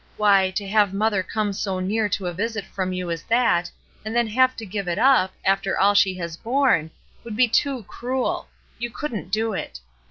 [0.17, 3.69] Why, to have mother come so near to a visit from you as that,
[4.03, 6.89] and then have to give it up, after all she has borne,
[7.23, 8.47] would be too cruel;
[8.79, 9.79] you couldn't do it.